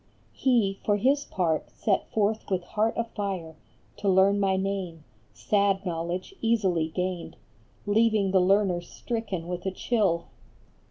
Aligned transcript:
He, 0.33 0.79
for 0.83 0.97
his 0.97 1.25
part, 1.25 1.69
set 1.69 2.09
forth 2.11 2.49
with 2.49 2.63
heart 2.63 2.95
afire 2.97 3.55
To 3.97 4.09
learn 4.09 4.39
my 4.39 4.57
name, 4.57 5.03
sad 5.31 5.85
knowledge, 5.85 6.33
easy 6.41 6.87
gained, 6.89 7.35
Leaving 7.85 8.31
the 8.31 8.41
learner 8.41 8.81
stricken 8.81 9.47
with 9.47 9.63
a 9.67 9.71
chill 9.71 10.25